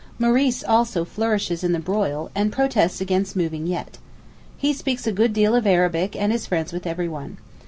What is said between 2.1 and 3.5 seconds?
and protests against